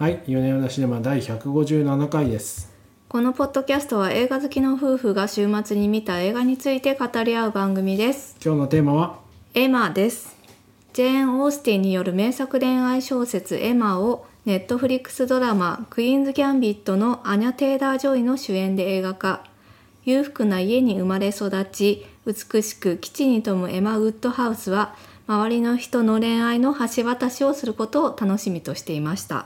[0.00, 2.72] はい、よなよなシネマ第157回です。
[3.06, 8.34] このポッドキャストは映画好きの夫婦が週末に見た映画について語り合う番組です。
[8.42, 9.18] 今日のテーマは、
[9.52, 10.38] エマです。
[10.94, 19.44] ジェーン・オースティンによる名作恋愛小説エマをネットフリックスドラマクイーンズ・ギャンビットのアニャ・テイラー・ジョイの主演で映画化。
[20.06, 24.94] 裕福な家に生まれ育ち、美しく機知に富むエマ・ウッドハウスは、
[25.26, 29.44] 周りの人の恋愛の橋渡しをすることを楽しみとしていました。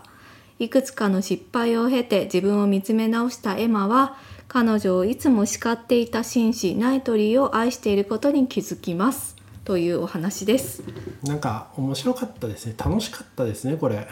[0.58, 4.16] いくつかの失敗を経て自分を見つめ直したエマは
[4.48, 9.34] 彼女をいつも叱っていた紳士ナイトリーを愛していることに気づきます。
[9.64, 10.82] というお話です。
[11.24, 12.74] なんか面白かったですね。
[12.78, 14.06] 楽しかったですね、これ。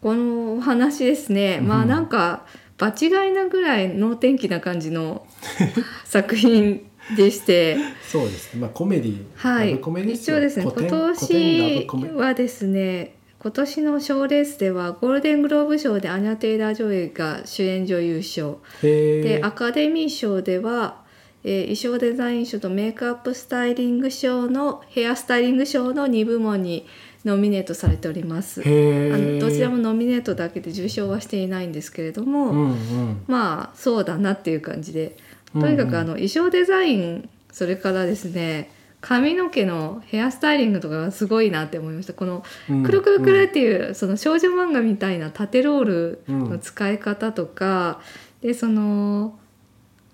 [0.00, 2.46] このお話ですね、まあうんなんか
[2.78, 5.26] 場違いなぐらい能天気な感じの
[6.04, 7.76] 作品でして。
[8.10, 8.60] そうですね。
[8.60, 9.78] まあコメディ、はい。
[9.78, 10.64] コメディ一応ですね。
[10.64, 13.15] 今年はですね
[13.46, 18.58] 今年の賞レースではゴールデングローブ賞でアニャ・テイラー・ジョイが主演女優賞。
[18.82, 21.04] へでアーカデミー賞では、
[21.44, 26.88] えー衣装デザイン賞とメイクアップスタイリング賞のヘアスタイリング賞の2部門に
[27.24, 28.62] ノミネートされております。
[28.62, 33.24] へあのーどちらもノミネートだけで受賞はしていないんですけれども、うんうん。
[33.28, 35.16] まあそうだなっていう感じで。
[35.54, 35.62] うん。
[35.62, 38.72] とにかくあの衣装デザインそれからですね
[39.06, 42.12] 髪の毛のヘアスタイリングとかがすごいなって思いました。
[42.12, 42.82] このうん。
[42.82, 48.00] くるくるくるっていう、その少女漫画みたいな縦ロールの使い方とか、
[48.40, 49.38] でその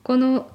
[0.03, 0.47] この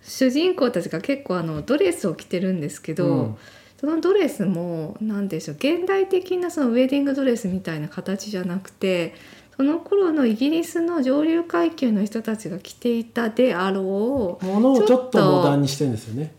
[0.00, 3.36] 主人公たちが結構あのドレスを着てるんですけど、うん。
[3.80, 9.12] そのドレスも何でしょう現代的なそのウェディングドレスみたいな形じゃなくて
[9.56, 16.32] その頃のイギリスの上流階級の人たちが着ていたであろうものをちょっとちょっとモダンにしてるんですよね。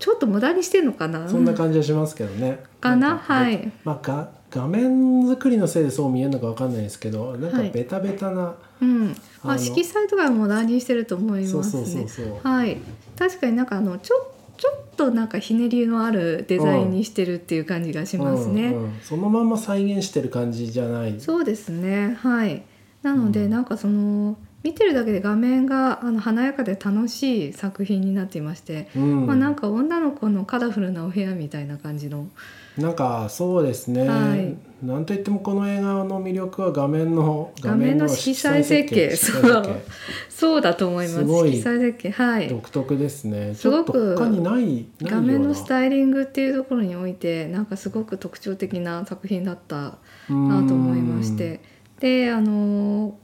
[0.00, 1.28] ちょっと無駄にしてんのかな？
[1.28, 2.64] そんな感じはしますけどね。
[2.80, 3.18] かな？
[3.18, 3.70] はい。
[3.84, 7.70] まあが画面作りのせいでそう見えるのかわかんないですけど、なんかはい。
[7.70, 9.14] ベタベタな、うん。
[9.44, 12.06] まあ、色彩とかも無駄にしてると思いますね。
[12.42, 12.78] はい。
[13.16, 18.82] 確かになんかあのちょちょっとなんかひねりのあるデザインにしてるっていう感じがしますね、うん。
[18.84, 19.00] うん。
[19.02, 21.20] そのまんま再現してる感じじゃない。
[21.20, 22.16] そうですね。
[22.20, 22.62] はい。
[23.02, 23.50] なので、うん。
[23.50, 29.26] なんかその見てるだけで画面があの華やかで楽しい作品になっていまして、うん。
[29.26, 32.28] まあなんか女の子のカラフルなお部屋みたいな感じの。
[32.76, 34.56] なんかそうですね、はい。
[34.84, 39.16] なんといってもこの映画の魅力は画面の画面の色彩設計。
[40.28, 41.24] そうだと思います。
[41.24, 42.10] 色彩設計。
[42.10, 42.48] はい。
[42.48, 43.54] 独特ですね。
[43.54, 49.96] すごく他にない画面のスタイリングっていうところにおいてなんかすごく特徴的な作品だった
[50.28, 51.60] なと思いまして。
[51.98, 53.14] であの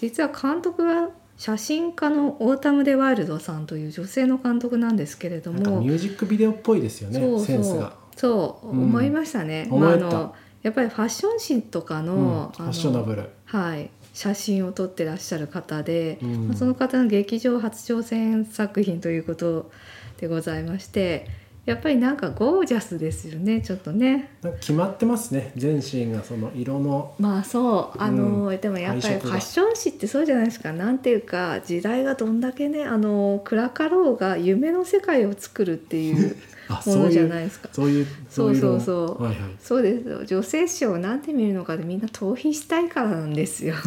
[0.00, 5.80] 実は監督が写真家のオータム・デ・ワイルドさんという女性の監督なんですけれども。
[5.80, 7.46] ミュージックビデオっぽいですよねそうそう。
[7.46, 8.82] センスが、そう、うん。
[8.84, 9.68] 思いましたね。
[9.70, 13.28] まあ、あのやっぱりファッション誌とかの,、うん、ファッショナブル。
[13.44, 16.48] はい、写真を撮ってらっしゃる方で、うん。
[16.48, 19.70] まあその方の劇場初挑戦作品ということ
[20.18, 21.26] でございまして
[21.66, 24.30] やっぱりなんかゴージャスですよねちょっとね。
[24.60, 27.14] 決まってますね全身がその色の。
[27.18, 30.72] まあそうあの、でもやっぱりファッション誌ってそうじゃないですか。
[30.72, 36.36] なんていうか時代がどんだけねあの暗かろうが夢の世界を作るっていう。
[36.36, 36.50] あ
[36.86, 37.68] ものじゃないですか。
[37.72, 39.50] そういうそういそうそうはいはい。
[39.60, 40.24] そうですよ。
[40.24, 43.74] 女性誌をなんで見るのかでみんな逃避したいからなんですよ。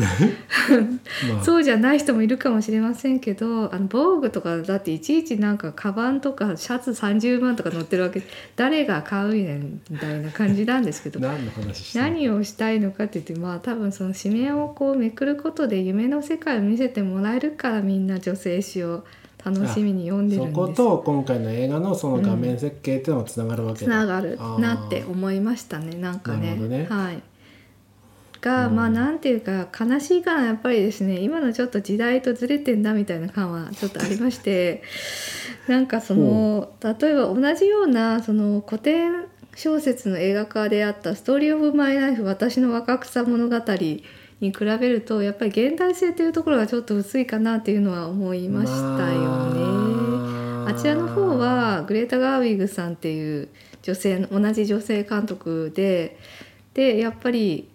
[1.29, 1.43] まあ。
[1.43, 8.23] そうじゃない人もいるかもしれませんけどあの防具とかだっていちいちなんかカバンとかシャツ30万とか載ってるわけ
[8.55, 11.19] 誰が買うねんみたいな感じなんですけど。
[11.21, 19.03] 何の話してる何をしたいのかって言ってまあ多分その紙面をこうめくることで夢の世界を見せてもらえるからみんな女性誌を
[19.45, 20.55] 楽しみに読んでるそんです。
[20.55, 24.37] こと今回の映画のその画面設計っていうのがつながるわけつながる。
[24.59, 25.95] なって思いましたね。
[25.97, 26.55] なんかね。
[26.55, 26.87] ね。
[26.89, 27.21] はい。
[28.43, 28.75] が、うん。
[28.75, 34.83] まあなんていうか悲しいからやっぱりですね今のちょっと時代とずれてんだみたいな感はちょっとありまして
[35.67, 43.55] なんかその例えば同じようなその古典小説の映画化であった「ストーリー・オブ・マイ・ライフ私の若草物語」
[44.43, 48.77] に比べるとやっぱり現代性というところがちょっと薄いかなっていうのは思いました
[49.11, 49.61] よね。
[50.65, 50.73] まあ。
[50.73, 53.47] ちらの方はグレータ・ガーウィグさんっていう
[53.81, 56.17] 女性の同じ女性監督で
[56.73, 57.69] でやっぱり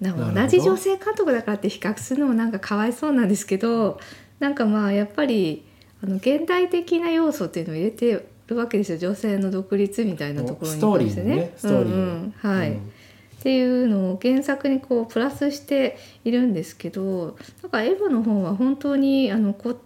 [0.00, 0.08] 同
[0.46, 4.00] じ女性監督だからって比較するのもなんかかわいそうなんですけど
[4.38, 5.66] なんかまあやっぱり
[6.02, 8.98] あの現代的な要素っていうのを入れてるわけですよ。
[8.98, 11.52] 女性の独立みたいなところにストーリー関してにね。
[11.56, 11.92] ストーリーに。
[11.92, 12.34] うんうん。
[12.38, 12.92] はい、うん
[13.38, 19.76] っていうのを原作にこうプラスしているんですけどなんかエヴァの方は本当にあのこ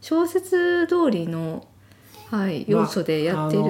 [0.00, 1.66] 小説通りの、
[2.30, 3.64] はい、要素でやってる、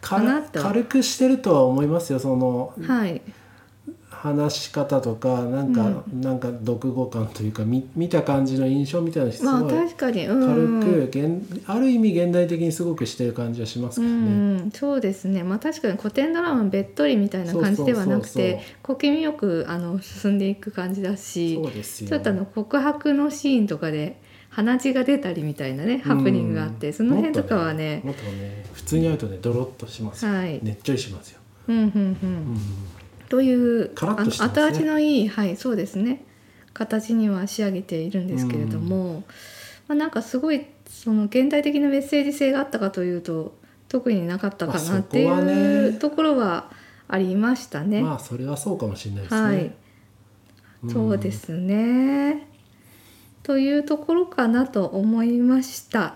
[0.00, 0.62] かなと。
[0.62, 3.22] 軽くしてるとは思いますよそのはい、
[4.22, 14.32] 話し方とかなんか、なんか読語感というか見見た感じの印象みたいなのすごい軽く、現ある意味現代的にすごくしてる感じはしますうけどね。
[14.66, 15.42] ん、そうですね。
[15.42, 21.58] まあ確かに古典ドラマべっとりみたいな感じではなくて小気味よくあの進んでいく感じだし
[22.06, 24.20] ちょっとあの告白のシーンとかで
[24.50, 30.62] 鼻血が出たりみたいなねハプニングがあって、その辺とかはねもっとね普通に会うとねドロッとしますよ、はい。
[30.62, 31.84] ねっちょりしますよ、うんうん。
[31.84, 32.60] うんうん
[33.30, 36.24] というねの後味のいいはいそうですね
[36.74, 39.22] 形には仕上げているんですけれども、
[39.88, 43.56] まあ、なんかすごいその現代的なメッセージ性があったかというと
[43.88, 46.70] 特になかったかなっていうところは
[47.08, 48.02] ありましたね。
[48.02, 52.48] まあそれはそうかもしれないですね、はい、んそうですね。
[53.42, 56.14] というところかなと思いました。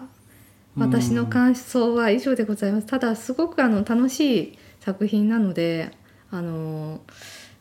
[0.77, 2.87] 私の感想は以上でございます。
[2.87, 5.93] ただすごくあの楽しい作品なので、
[6.35, 7.01] あの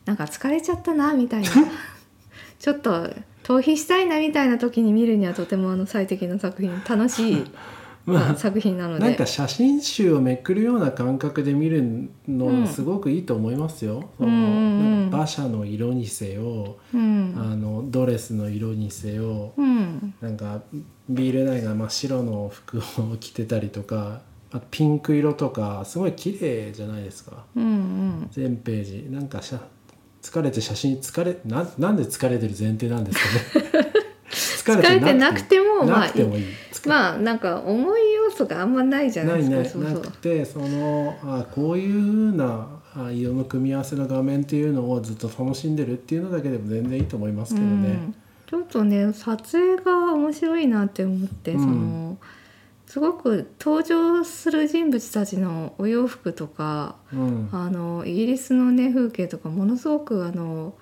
[0.04, 1.48] なんか疲れちゃったなみたいな、
[2.58, 3.08] ちょっと
[3.44, 7.44] 逃避したいなみたいな時に見るにはとてもあの最適な作品、楽しい、
[8.04, 9.04] まあ、作品なので。
[9.04, 14.10] なんか写真集をめくるような感覚で見るのすごくいいと思いますよ。
[14.18, 20.62] 馬車の色にせよ、うん、あのドレスの色にせよ、うん、なんか
[21.08, 24.22] ビールダイが真っ白の服を着てたりとか、
[24.54, 27.44] あピンク色とかすごい綺麗じゃないですか。
[27.56, 28.28] うん、うん。
[28.30, 29.60] 全ページなんかしゃ
[30.22, 33.52] 疲れて写真疲れななんで疲れてる前提なんです
[34.62, 34.78] かね。
[34.78, 36.12] 疲 疲れてなくてもまあ
[36.86, 39.84] まあなんか重い要素があんまないじゃなないいですか。
[39.84, 47.88] ないなくてそのあこういうふうなあ色の組み合わせの画面っていうのをずっと楽しんでるっていうのだけでも全然いいと思いますけどね。
[47.88, 48.14] うん
[48.46, 52.18] ちょっとね撮影が面白いなって思って、うんその
[52.94, 57.48] すごく登場する人物たちのお洋服とかうん。
[57.50, 60.74] あのイギリスのね風景とかものすごくあの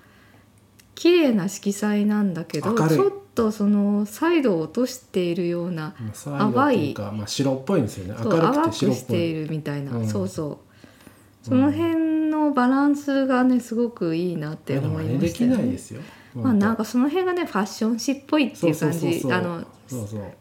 [0.93, 8.15] 綺麗な色彩なんだけどちょっとそのサイドを落としているようなまあサイドっていまあ、白っぽいんですよね。
[8.23, 9.33] 明るく淡くて白っぽしていい。
[9.33, 10.07] るみたいな、うん。
[10.07, 10.59] そうそ
[11.43, 11.47] う。
[11.47, 15.57] その辺のバランスがねすごくいいなって思いましたよね。
[15.57, 16.01] ないですよ。
[16.35, 19.21] まあなんかその辺がねファッション誌っぽいっていう感じ。
[19.31, 19.63] あの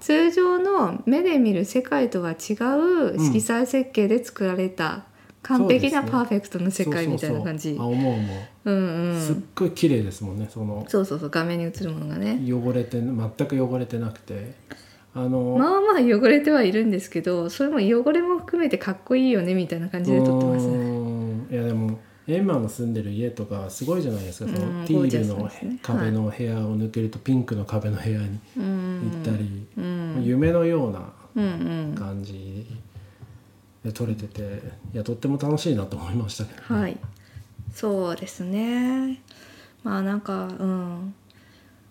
[0.01, 5.05] 通常の目で見る世界とは違う色彩設計で作られた
[5.43, 8.01] 完璧なパーフェクトの世界みたいな感じそうそうそう。
[8.01, 8.29] あ思う思
[8.65, 10.85] うんう、すっうんごい綺麗ですもんねその。
[10.89, 12.41] そうそうそう画面に映るものがね。
[12.49, 14.55] 汚れて全く汚れてなくて。
[15.15, 21.99] あの、まあまあ汚れてはいるんですけどそれも汚れも含めてかっこいいよねみたいな感じで撮ってますうねいやでも
[22.33, 24.51] エンマの住んでる家とかすごいじゃないですか。
[24.51, 25.51] そうんのティゴールの
[25.83, 30.23] 壁の部屋を抜けるとピンクの壁の部屋にうん行ったり、うん。
[30.25, 31.13] 夢のような
[31.95, 32.67] 感じ
[33.85, 34.63] で撮れてて
[34.93, 36.97] いやとっても楽しいなと思いましたけど、はい。
[37.75, 39.23] そうですね。
[39.83, 41.15] まあなんかうん。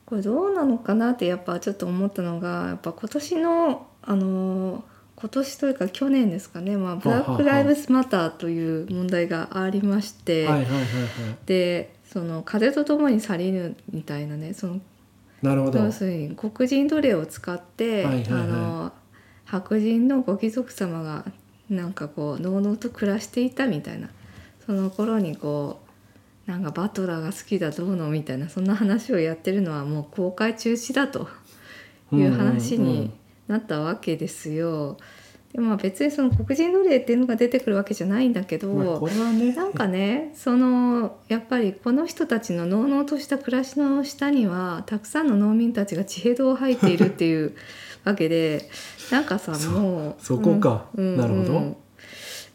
[0.05, 4.83] これどうなのかなってやっぱちょっと思ったのがやっぱ今年のあの
[5.21, 10.47] 今年というか去年ですかね、まあ、ブラック・ライブスマターという問題がありまして、
[11.45, 14.81] でその風と共に去りぬみたいなねその
[15.44, 15.77] なるほど。
[15.77, 18.91] 要するに黒人奴隷を使って、あの
[19.45, 21.25] 白人のご貴族様が
[21.69, 24.09] なんかこうのうのうと暮らしていたみたいな
[24.65, 25.81] その頃にこ
[26.47, 31.27] うなんかバトラーが好きだどうのみたいなそんな話をやってるのはもう公開中止だと
[32.12, 33.12] いう話に
[33.51, 34.98] なったわけですよ。
[35.53, 39.53] でまあ別にその黒人奴隷っていうのが出てくるわけじゃないんだけど、まあ、これはね。
[39.53, 47.53] なんかねそのやっぱりこの人たちののうのうとした暮らしの下にはたくさんの農民たちが地平道を吐いているっていう
[48.05, 48.70] わけで
[49.12, 50.86] なんかさそもうそこか。
[50.96, 51.53] うんなるほど。
[51.53, 51.75] うん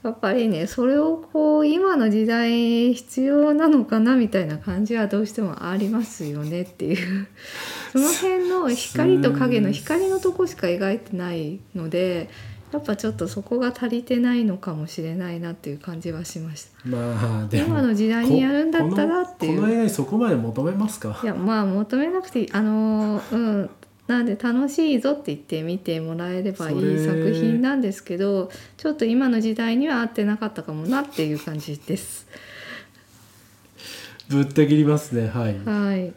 [0.02, 7.26] やっぱりねそれをこう今の時代必要なのかなみたいな感じはどうしてもありますよねっていう。
[7.92, 12.28] その辺の光と影の光のとこしか描いてないので
[12.72, 16.70] やっぱちょっとそこが足りてないのかもしれないなっていう感じはしました。
[16.88, 19.60] まあ今の時代にやるんだったらっていう。
[19.60, 21.18] このこの映画にそこまで求めますか？
[21.22, 22.48] いやまあ求めなくていい。
[22.52, 23.70] あのーうん
[24.06, 32.26] なんで楽しいぞって言って見てもらえればいい作品なんですけどちょっと今の時代には合ってなかったかもなっていう感じです。
[34.28, 35.58] ぶった切りますねはい。
[35.64, 36.12] はい。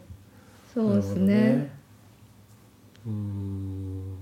[0.72, 1.20] そうですなるほど。
[1.26, 1.70] ね
[3.06, 4.16] うーん。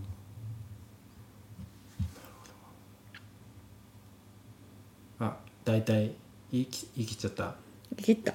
[5.21, 6.13] あ大体
[6.53, 7.55] 言いき言い切っちゃった。
[7.97, 8.35] 切った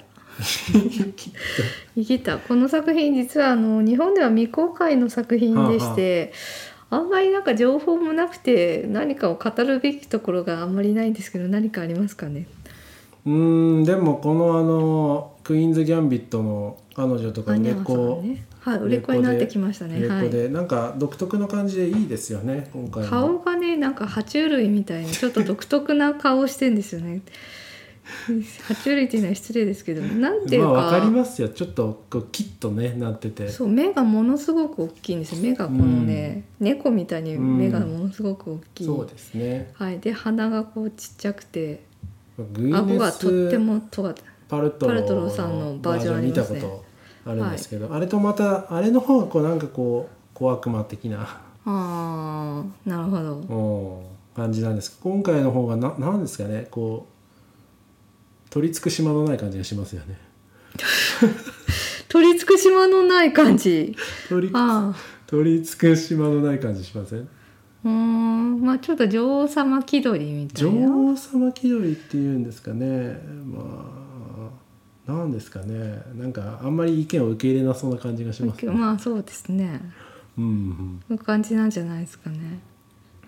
[1.96, 2.38] 切った。
[2.38, 6.32] この作品実はあの日本では未公開の作品でして、
[6.90, 12.46] あんまりなんか情報もなくて何かを語るべきところがあんまりないんですけど何かありますかね？
[13.26, 18.44] うーんでもこのあのクイーンズ・ギャンビットの彼女とか売れっ子ね。
[18.60, 20.06] はい売れっ子になってきましたね。
[20.08, 20.20] はい。
[20.20, 27.20] 売れっ子で、なんか独特の感じでいいですよね今回も顔がねなんか爬虫類みたいにちょっと独特な顔してんですよね
[28.68, 31.48] 爬虫類っていうのは失礼ですけどなんていうか、まあわかりますよ。
[31.48, 33.48] ちょっとこうキッとねなってて。
[33.48, 35.42] そう目がものすごく大きいんですよ。
[35.42, 39.72] 目がこのね、猫みたいに目がものすごく大きい、そうですね。
[39.74, 39.98] はい。
[40.00, 41.84] で鼻がこうちっちゃくて
[42.38, 44.14] 顎がとってスもとが
[44.48, 46.60] パルトロパルトロさんのバージョンあり見たますね。
[46.60, 46.84] こ
[47.24, 51.40] とあるんですけど、あれとまたあれの方がこうなんかこう小悪魔的な。
[51.64, 54.02] あーなるほど。
[54.02, 54.14] うん。
[54.34, 54.90] 感じなんです。
[54.90, 56.66] けど今回の方がななんですかね。
[56.70, 57.13] こう
[58.54, 60.16] 取り付く島のない感じがしますよね。
[62.08, 63.96] 取り付く島のない感じ。
[64.28, 64.96] 取りああ。
[65.26, 67.18] 取り付く島のない感じしません？
[67.18, 68.60] うーん。
[68.60, 73.18] まあちょっと女王様気取りみたい女な王様気取りっていうんですかね。
[73.44, 73.90] ま
[75.08, 76.04] あなんですかね。
[76.14, 79.80] なんかあんまり意見を受け入れなそうな感じがしますね、まあそうですね。
[80.38, 82.60] うんうん、感じなんじゃないですかね。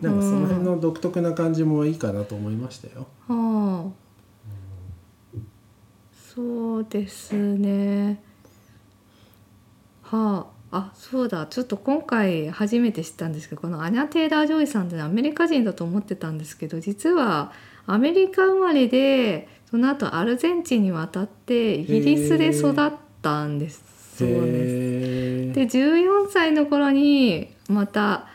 [0.00, 3.08] なんかその辺の独特な感じもいいかなと思いましたよ。
[3.26, 4.05] はあ
[6.36, 8.22] そうですね。
[10.02, 11.46] はああそうだ。
[11.46, 17.52] ちょっと今回初めて知ったんですけどこのアニャ・テイラー・ジョイさんってアメリカ人だと思ってたんですけど実は
[17.86, 23.82] アメリカ生まれでその後アルゼンチンに渡ってイギリスで育ったんです。
[24.18, 25.54] そうです。
[25.54, 28.26] で14歳の頃にまた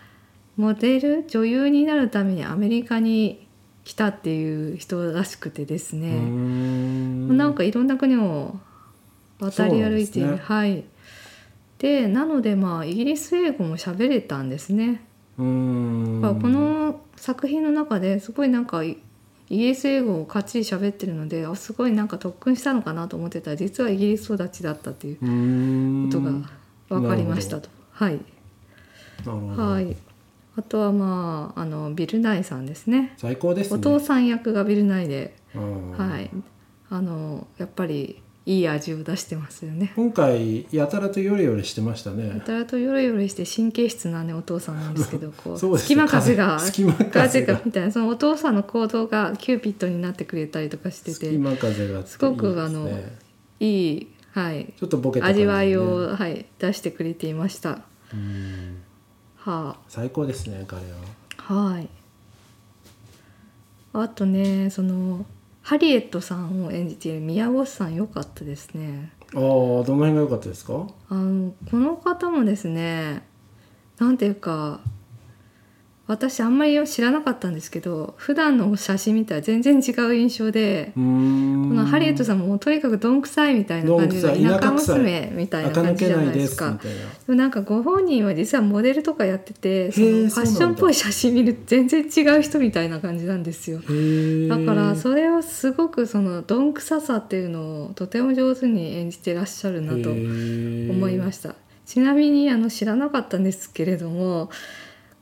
[0.57, 3.47] モデル女優になるためにアメリカに
[3.83, 6.60] 来たっていう人らしくてですね、ん
[7.31, 8.55] なんかいろんな国を
[9.39, 10.37] 渡り歩いてね。
[10.37, 10.83] はい。
[11.79, 15.01] でなのでまあイギリス英語も喋れたんですね、
[15.39, 18.97] うーんまあこの作品の中ですごいなんかイ
[19.49, 26.31] イギリス英語をかっちり喋ってるのであすごいなんか特訓したのかなと思ってたら実はイギリス育ちだったっていうことが
[26.87, 27.69] 分かりましたと。
[27.91, 28.19] はい。
[29.25, 29.97] はい。
[30.55, 33.13] あとはまああのビルナイさんですね。
[33.17, 33.77] 最高ですね。
[33.77, 35.91] お父さん役がビルナイで、うん。
[35.97, 36.29] はい。
[36.91, 39.93] あのやっぱりいい味を出してますよね。
[39.95, 42.41] 今回やたらとヨレヨレしてましたやね。
[42.45, 52.89] たらとヨレヨレして神経質なねお父さんなんですけど、 こうそう隙間風が 隙間風がみたいなそのお父さんの行動がキューピッドになってくれたりとかしてて、隙間風がすごくあの
[53.61, 57.81] いいはいちょっとボケた感じでね味わいをはい出してくれていました。
[58.13, 58.77] うん
[59.37, 59.79] はあ。
[59.87, 60.97] 最高ですね彼は。
[61.37, 61.87] はい。
[63.93, 65.25] あとね、その
[65.61, 69.11] ハリエットさんを演じている宮越さん良かったですね。
[69.33, 70.87] ああどの辺が良かったですか？
[71.09, 73.23] あのこの方もですね、
[73.99, 74.81] なんていうか。
[76.11, 86.79] 私あんまり知らなかったんですけど普段の写真見たら全然違う印象で、このハリエットさんもとにかくどんくさいみたいな感じで田舎娘みたいな感じじゃけないですすか。
[86.81, 86.89] で
[87.27, 87.47] もな。
[87.47, 93.79] んかご本人は実はモデルとかやっててそのファッションっぽい写真見ると全然違う人みたいな感じなんですよ。
[93.79, 101.55] だからそれをすごくそのどんくささっていうのをとても上手に演じてらっしゃるなと思いましした。
[101.85, 104.49] ちなみにあの知らなかったんですけれども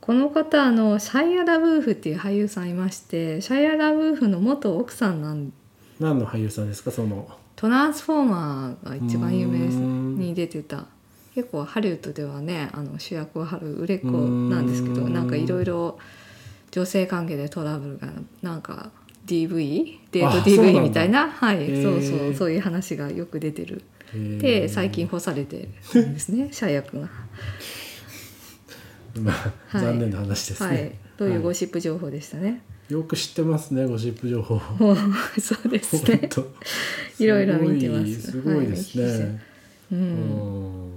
[0.01, 6.06] この方あのシャイア・ラブーフっていう俳優さんいましてシャイア・ラブーフの元奥さんなんた。
[6.06, 7.27] 何の俳優さんですかその？
[7.56, 10.86] トランスフォーマーが一番有名に出てた。
[11.36, 15.13] 結構ハリウッドではねあの主役を張る売れっ子なんですけどん。
[15.13, 16.00] なんかいろいろ
[16.72, 18.08] 女性関係でトラブルが
[18.41, 18.91] なんか
[19.27, 21.29] DV デート DV みたいな？
[21.29, 21.84] はい。
[21.84, 22.34] そうそう。
[22.34, 23.84] そういう話がよく出てる。
[24.13, 27.10] で最近干されてるんですねシャイア君が。
[29.16, 30.70] まあ、はい残念な話ですね。
[30.70, 32.62] はい、というゴはシップ情報でしたね？
[32.89, 34.60] いよく知ってますねゴシップ情報。
[35.39, 36.30] そうですね。
[37.20, 39.42] いろいろ見てますすごいですはいね。
[39.92, 40.92] う、うんん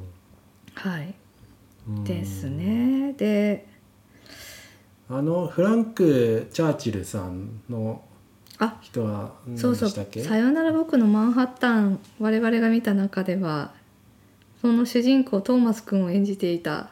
[0.75, 1.14] はい
[1.88, 3.12] うんですね。
[3.16, 3.66] で、
[5.11, 8.02] あのフランク・チャーチルさんの
[8.59, 9.90] あ、人は何そうそう。
[9.90, 13.75] さよなら僕のマンハッタン我々が見た中では
[14.61, 16.90] その主人公トーマス君を演じていた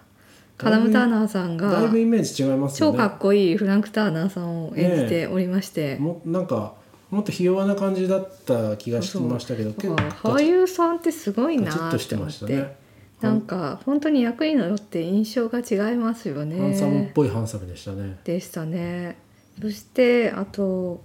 [0.60, 2.98] カラム・ターナーさんだいがぶイメージ違いますよね。
[2.98, 6.74] 超かっこいいフランク・ターナーさんを演じておりまして、もなんか
[7.10, 12.76] もっとひ弱な感じだった気がしましたけどだから結構俳優さんってすごいなとしてましたね。
[13.20, 16.58] なんか本当に役によって印象が違いますよね。
[16.58, 18.18] ハンサムっぽいハンサムでしたね。
[18.24, 19.16] でしたね。
[19.60, 21.02] そしてあと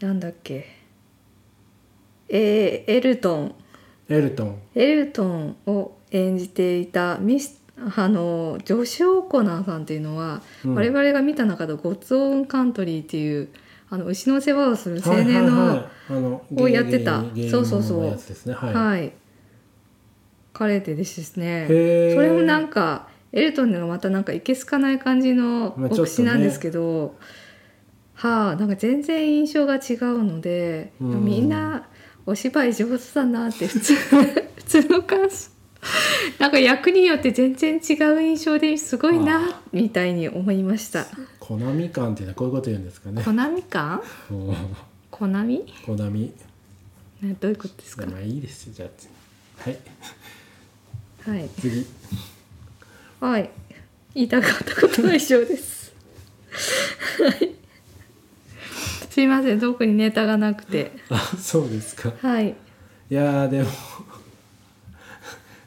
[0.00, 0.66] なんだっけ
[2.28, 3.54] えーエルトン
[4.08, 4.58] エルトン。
[4.74, 10.74] エルトンを演じていたミスあのジョシュ・オコナーさんっていうのは、うん。
[10.74, 13.48] 我々が見た中で「ゴッツ・オン・カントリー」っていう
[13.90, 15.86] あの牛の世話をする青年の、
[16.56, 17.22] をやってた。
[17.50, 18.52] そうそうそう。
[18.52, 19.12] はい、はい、
[20.54, 21.66] 彼でですね。
[21.68, 26.08] それもなんかエルトンがまたなんかいけすかない感じのまあちょっとね。
[26.08, 27.14] 牧師なんですけど、
[28.14, 31.24] はあなんか全然印象が違うので、うん。
[31.24, 31.86] みんな
[32.24, 33.94] お芝居上手だなって普通
[34.56, 35.55] 普通の感想
[36.38, 41.06] なんか役によって全然違う印象ですごいなみたいに思いました。
[41.40, 44.02] コナミ感っていうのはこういうこと言うんですかねコナミ感？
[44.30, 44.56] うん
[45.10, 45.64] コナミ？
[45.84, 46.32] コナミ
[47.22, 48.04] ねどういうことですか？
[48.06, 49.78] まあいいですよじゃあはい
[51.38, 51.86] はい次
[53.20, 53.50] はい。
[54.14, 55.92] 言いたかったことは以上です。
[57.20, 57.52] はい。
[59.10, 60.92] すいません、特にネタがなくて。
[61.10, 62.54] あそうですかはい。
[63.10, 63.68] いやーでも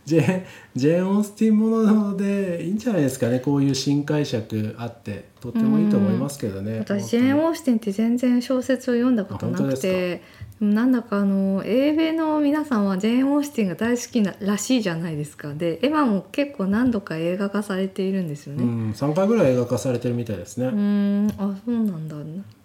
[0.09, 0.43] ジェーン
[0.75, 3.39] ジェーン・オースティンものでいいんじゃないですかね。
[3.39, 5.29] こういう新解釈あって。
[5.39, 6.79] とってもいいと思いますけどね。
[6.79, 10.21] 私、ジェーン・オースティンって全然小説を読んだことなくて、
[10.59, 15.53] なんだかあの、英米の皆さんはジェーン・オースティンが大好きならしいじゃないですか。
[15.53, 18.63] で、エマも結構何度か映画化されているんですよね。
[18.63, 22.17] うん、3回ぐらい映画化されてるみたいですね、うーん、あ、そうなんだ。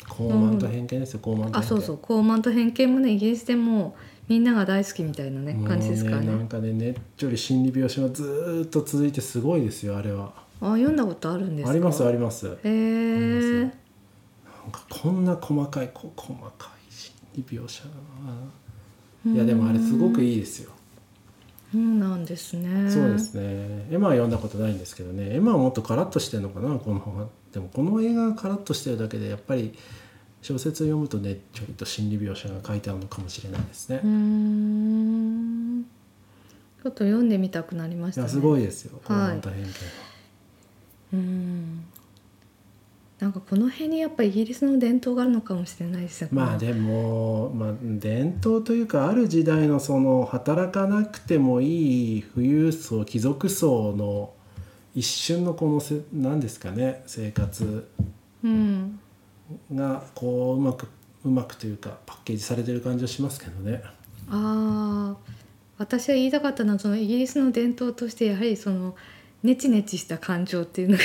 [0.08, 1.20] 高慢と偏見ですよ。
[1.22, 1.58] 高慢と偏見。
[1.58, 3.94] あ、そうそう、高慢と偏見もね、イギリスでも
[4.28, 6.26] みんなが大好きみたいなね、感じですからね。
[6.28, 10.32] もうなんかねねっちょり心理描写がずーっと続いてすごいですよあれは。
[10.60, 11.70] あ、読んだことあるんですか？
[11.70, 12.46] ありますあります。
[12.46, 13.70] へえなん
[14.72, 17.84] かこんな細かいこ細かい心理描写
[19.26, 20.70] いやでもあれすごくいいですよ。
[21.72, 22.90] そうなんですね。
[22.90, 23.86] そうですね。
[23.90, 25.34] エマは読んだことないんですけどね。
[25.34, 29.74] エマはもっとカラッとしてるのかなこのでもこの映画がカラッとしてるだけでやっぱり
[30.44, 35.84] 小説を読むとねちょりと心理描写が書いてあるのかもしれないですねうー、ん。
[36.82, 38.28] ちょっと読んでみたくなりましたね。
[38.28, 39.40] すごいですよ高はい
[41.14, 41.84] うん。
[43.20, 46.28] なんかこの辺にやっぱイギリスの伝統があるのかもしれないですよ。
[46.30, 54.34] まあでも、まあ、伝統というかある時代のその働かなくてもいい富裕層貴族層の
[54.94, 57.88] 一瞬のこのせ何ですかね生活
[58.44, 59.00] うん。
[59.74, 60.86] がこううまく
[61.24, 63.82] うまくというかパッケージされてる感じはしますけどね。
[64.28, 65.16] ああ。
[65.76, 68.94] 私は言いたかったのはそのイギリスの伝統としてやはりその
[69.42, 71.02] ネチネチした感情っていうのが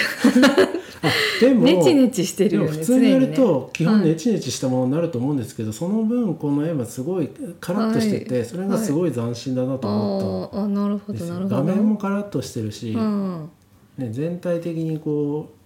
[1.01, 2.69] あでもネチネチしてるよね。
[2.71, 11.55] 普通にやる常と基本はいネチネチしたものになると思うんですけど、その分この絵はすごいカラッとしてて、はいそれがすごい斬新だなと思っあーあなるほどなるほど。
[11.57, 13.49] 画面もカラッとしてるし、うん。
[13.97, 15.58] ね、全体的にこう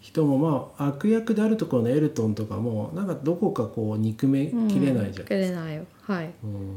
[0.00, 5.84] 人もまあ悪役であるところのエルトンとかもなんかどこかこう憎めきれないじゃん、切れないよ。
[6.02, 6.30] はい。
[6.42, 6.76] うん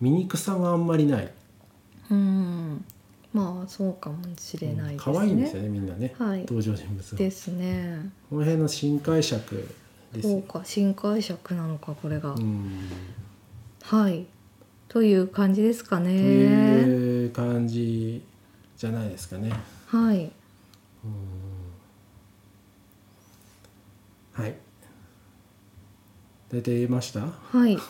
[0.00, 1.32] 醜さがあんまりない、
[2.10, 2.84] うん。
[3.32, 5.14] まあそうかもしれないですね。
[5.14, 8.10] 可愛いんですよねみんなね、はい登場人物がですね。
[8.28, 9.68] この辺の新解釈
[10.12, 12.32] ですよそうか新解釈なのかこれが。
[12.32, 12.88] うん
[13.82, 14.26] はい。
[14.88, 16.12] という感じですかとね。
[16.12, 18.22] いう感じ
[18.76, 19.52] じゃないですかね
[19.86, 20.30] はい。
[24.32, 24.54] はい
[26.52, 27.20] 大体言えました？
[27.20, 27.32] は
[27.66, 27.72] い。
[27.74, 27.80] 今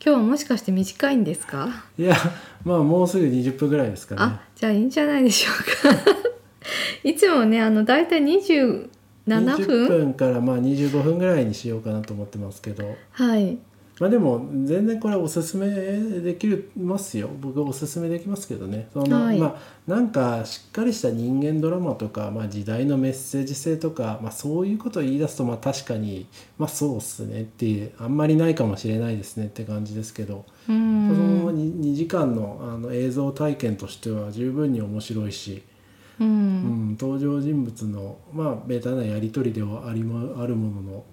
[0.00, 1.68] 日はもしかして短いんですか？
[1.96, 2.16] いや
[2.64, 6.00] まあもうすぐ20分ぐらいですかねあ、じゃあいいんじゃないでしょうか。
[7.08, 8.90] いつもねあのだいたい二十
[9.26, 9.88] 七20分。
[9.88, 13.56] 分からまあ25分ぐらいにしようかなと思ってますけどはい。
[14.00, 31.48] まあでも全然これおすすめできますよ僕おすすめできますけどねその、はいまあなんかしっかりした人間ドラマとか、まあ、時代のメッセージ性とか、まあ、そういうことを言い出すとまあ確かにまあそうっすねっていうあんまりないかもしれないですねって感じですけど、うそのん。
[31.80, 35.62] 2, 時間のあの映像体験としては十分に面白いし、
[36.20, 36.24] う。
[36.24, 41.04] うんん、登場人物のまあベタなやり取りではありもあるものの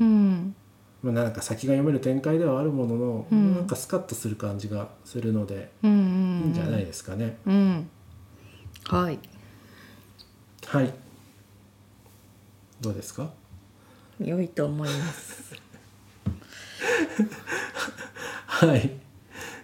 [0.00, 0.54] うん。
[1.04, 5.90] まあ、なんか先が読める展開ではあるものの、うんなんかスカッとする感じがするので、うん。
[5.90, 5.98] いいう
[6.48, 7.36] んんじゃないですかね。
[7.44, 7.90] うん。
[8.84, 9.18] はい。
[10.66, 10.92] はい。
[12.80, 13.30] どうですか？
[14.18, 15.54] 良いと思います。
[18.46, 18.90] はい。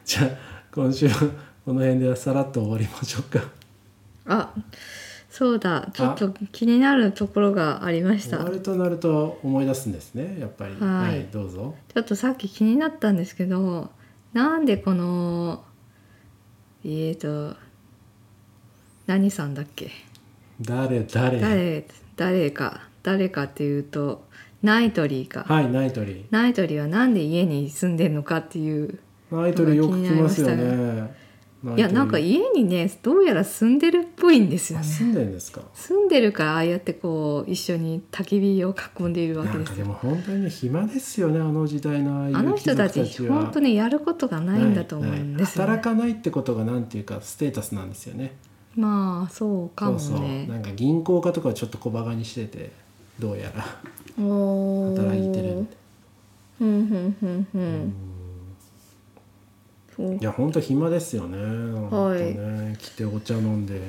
[0.04, 0.28] じゃあ
[0.74, 1.18] 今週は
[1.64, 3.40] この辺でさらっと終わりましょうか。
[4.26, 4.52] あ、
[5.40, 5.88] そうだ。
[5.94, 8.36] ちょっと気になるところがありました。
[8.36, 10.36] 終わるとなると思い出すんですね。
[10.38, 10.76] やっぱり。
[10.78, 11.74] はいどうぞ。
[11.94, 13.90] ちょっとさっき気になったんですけど、
[14.34, 15.64] なんでこの
[16.84, 17.56] えーと
[19.06, 19.90] 何さんだっけ？
[20.60, 21.40] 誰誰？
[21.40, 24.26] 誰誰か誰かっていうと
[24.62, 25.46] ナイトリーか。
[25.48, 28.98] はいナイトリナイトリーはなんで家に住んでんのかっていう。
[29.32, 29.40] ー。
[29.40, 31.14] ナイトリーよく聞きますよね。
[31.62, 34.84] いやなんかい家にねどうやら住んでるっぽいんですよね。
[34.86, 35.60] あ住んでるんですか？
[35.74, 39.84] 住んでるからああやってこう一緒に焚き火を囲んでいるわけですよ。
[39.86, 48.36] なんかでも本当にね暇ですよねあの時代のああいうあの人たち本当にやることがないんだと思うんですよ、ね、働かないってことがなんていうかステータスなんですよね。
[48.74, 50.26] まあそうかもそうそう。
[50.26, 52.70] ねなんか銀行家とかはちょっと小バカにしてて
[53.18, 53.62] どうやら。
[54.16, 55.76] 働いてるんで
[56.58, 57.92] ふんふんふんふん。
[57.92, 58.09] そう
[60.20, 61.38] いや本当暇ですよね。
[61.90, 62.34] はい。
[62.34, 63.80] ね来てお茶飲んで。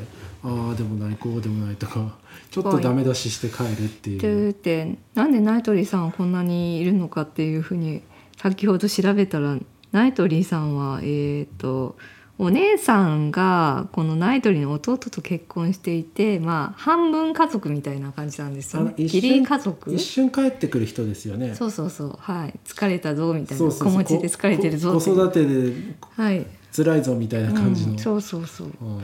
[0.43, 2.17] ああでもないこうでもないとか。
[2.49, 8.01] ちょっはいとダメ出しして帰るっていう、って言ってなんでナイトリーさんはこんなにいるのかっていうふうに
[8.41, 9.57] 先ほど調べたら
[9.91, 11.95] ナイトリーさんはえっ、と
[12.43, 18.95] お姉さんがこのナイトリーの弟と結婚していてまあ半分家族みたいな感じなんですよね。
[18.97, 19.93] 義理家族。
[19.93, 21.53] 一瞬帰ってくる人ですよね。
[21.53, 22.17] そうそうそう。
[22.19, 22.59] はい。
[22.65, 23.71] 疲れたぞみたいな。
[23.71, 25.71] 子持ちで疲れてるぞ子育てで
[26.15, 27.99] はい、辛いぞみたいな感じの、うん。
[27.99, 28.67] そうそうそう。
[28.67, 29.01] うん。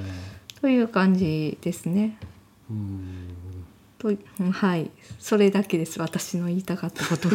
[0.59, 2.17] という感じですね。
[2.71, 3.35] うん。
[3.99, 4.07] と
[4.39, 4.89] うんはい。
[5.19, 5.99] それだけです。
[5.99, 7.29] 私の言いたかったこと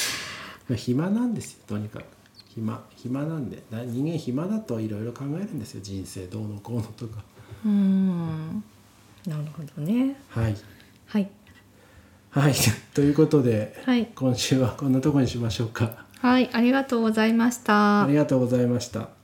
[0.74, 2.15] 暇なんですよとにかく
[2.56, 7.22] 暇暇なんでな人間暇だといろいろ考えるんですよ人生どうのこうのとか。
[7.64, 8.64] うーん。
[9.26, 10.16] なるほどね。
[10.30, 10.56] はい。
[11.06, 11.30] はい。
[12.30, 12.54] はい。
[12.94, 14.06] ということで、はい。
[14.14, 16.06] 今週はこんなところにしましょうか。
[16.20, 16.48] はい。
[16.52, 18.04] ありがとうございました。
[18.04, 18.14] あり。
[18.14, 19.15] がとうございました